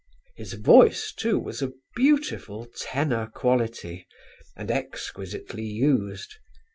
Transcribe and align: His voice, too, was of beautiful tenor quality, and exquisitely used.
His 0.35 0.53
voice, 0.53 1.13
too, 1.13 1.37
was 1.37 1.61
of 1.61 1.75
beautiful 1.95 2.65
tenor 2.75 3.27
quality, 3.27 4.07
and 4.57 4.71
exquisitely 4.71 5.61
used. 5.67 6.37